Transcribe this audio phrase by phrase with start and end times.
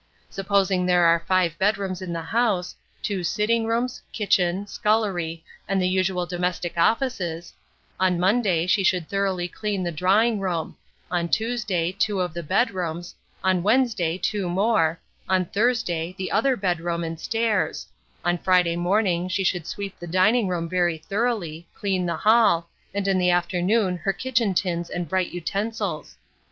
[0.31, 5.87] Supposing there are five bedrooms in the house, two sitting rooms, kitchen, scullery, and the
[5.87, 7.53] usual domestic offices:
[7.99, 10.75] on Monday she should thoroughly clean the drawing room;
[11.11, 17.03] on Tuesday, two of the bedrooms; on Wednesday, two more; on Thursday, the other bedroom
[17.03, 17.85] and stairs;
[18.25, 23.07] on Friday morning she should sweep the dining room very thoroughly, clean the hall, and
[23.07, 26.17] in the afternoon her kitchen tins and bright utensils.